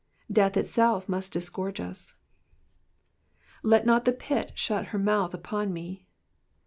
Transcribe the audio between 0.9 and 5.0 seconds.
must disgorge us. ^^Let not the pit shut